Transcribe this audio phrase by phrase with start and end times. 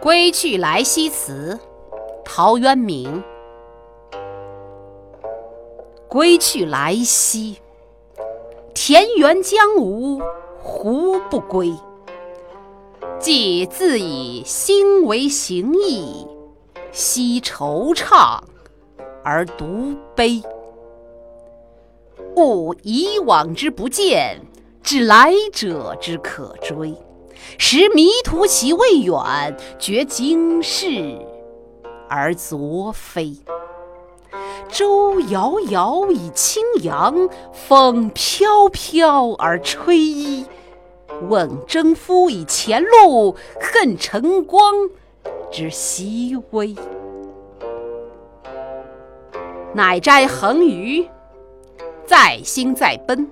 [0.02, 1.60] 《归去来兮辞》
[2.24, 3.22] 陶渊明。
[6.08, 7.58] 归去来兮，
[8.72, 10.24] 田园将芜
[10.58, 11.74] 胡不归？
[13.18, 16.26] 既自以心为形役，
[16.90, 18.40] 奚惆怅
[19.22, 20.42] 而独悲？
[22.36, 24.40] 悟以往之不谏，
[24.82, 26.94] 知来者之可追。
[27.58, 31.18] 识迷途其未远，觉今是
[32.08, 33.36] 而昨非。
[34.68, 40.46] 舟遥遥以轻扬，风飘飘而吹衣。
[41.28, 44.88] 问征夫以前路，恨晨光
[45.50, 46.74] 之熹微。
[49.74, 51.06] 乃摘衡舆，
[52.06, 53.28] 在兴在奔。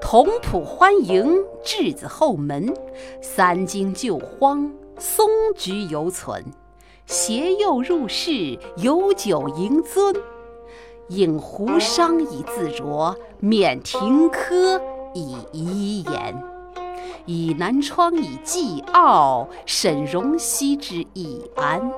[0.00, 2.74] 同仆欢迎，稚子后门。
[3.20, 6.44] 三径旧荒，松菊犹存。
[7.06, 10.14] 携幼入室，有酒盈樽。
[11.08, 14.80] 饮壶觞以自酌，免庭柯
[15.14, 16.42] 以遗言。
[17.24, 21.90] 倚南窗以寄傲，审容膝之以安。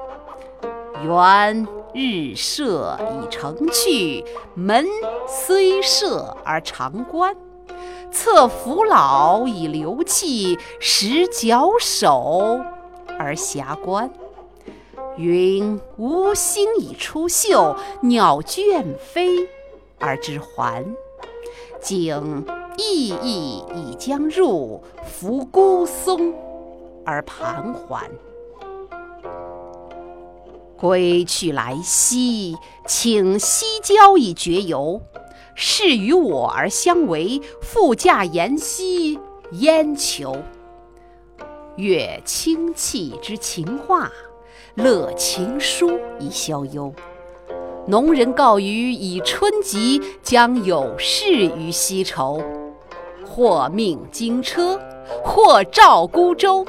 [1.02, 4.86] 园日射以成趣，门
[5.26, 7.34] 虽设而常关。
[8.12, 12.60] 侧扶老以流憩，拾矫首
[13.18, 14.10] 而遐观。
[15.16, 19.48] 云无心以出岫，鸟倦飞
[19.98, 20.84] 而知还。
[21.80, 22.44] 景
[22.76, 26.34] 熠熠以将入，扶孤松
[27.04, 28.10] 而盘桓。
[30.76, 35.02] 归去来兮，请西郊以绝游。
[35.54, 39.18] 是与我而相违，复驾言兮
[39.52, 40.36] 焉求？
[41.76, 44.10] 乐清气之情话，
[44.74, 46.92] 乐情书以消忧。
[47.86, 52.42] 农人告余以春及，将有事于西畴。
[53.26, 54.78] 或命荆车，
[55.24, 56.66] 或召孤舟。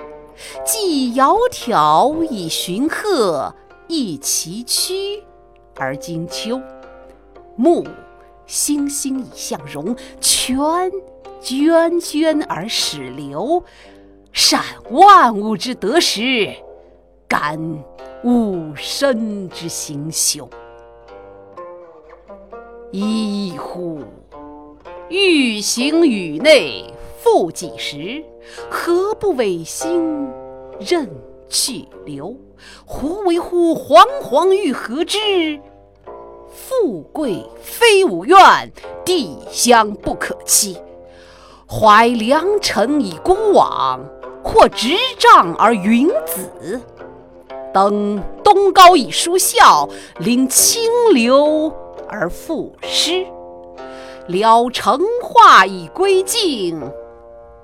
[0.64, 3.54] 既窈窕以寻壑，
[3.88, 5.22] 亦崎岖
[5.76, 6.60] 而经丘。
[7.56, 7.86] 目
[8.52, 10.58] 星星以向荣，泉
[11.42, 13.64] 涓涓而始流。
[14.34, 16.54] 善万物之得时，
[17.30, 17.58] 感
[18.26, 20.50] 吾生之行休。
[22.92, 24.02] 噫乎！
[25.08, 28.22] 欲行宇内，复几时？
[28.70, 30.28] 何不违心，
[30.78, 31.10] 任
[31.48, 32.36] 去留？
[32.86, 35.18] 胡为乎惶惶欲何之？
[36.52, 38.38] 富贵非吾愿，
[39.06, 40.78] 地乡不可栖。
[41.68, 44.00] 怀良辰以孤往，
[44.44, 46.82] 或执杖而云子。
[47.74, 51.72] 登东皋以舒啸，临清流
[52.10, 53.26] 而赋诗。
[54.28, 56.80] 聊乘化以归尽，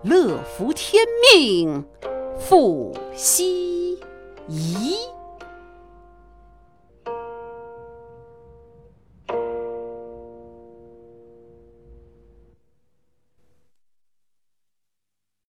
[0.04, 1.04] 乐服天
[1.36, 1.86] 命
[2.40, 4.00] 复奚
[4.48, 4.96] 疑？